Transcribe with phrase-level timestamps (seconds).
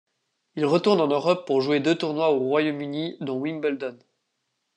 [0.55, 3.99] Il retourne en Europe pour jouer deux tournois au Royaume-Uni dont Wimbledon.